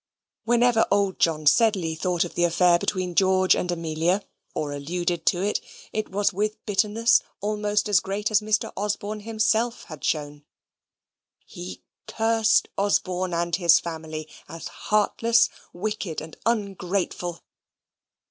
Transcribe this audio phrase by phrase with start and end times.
[0.45, 5.43] Whenever old John Sedley thought of the affair between George and Amelia, or alluded to
[5.43, 5.61] it,
[5.93, 8.73] it was with bitterness almost as great as Mr.
[8.75, 10.43] Osborne himself had shown.
[11.45, 17.43] He cursed Osborne and his family as heartless, wicked, and ungrateful.